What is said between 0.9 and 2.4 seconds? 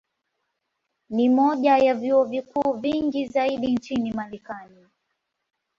Ni moja ya vyuo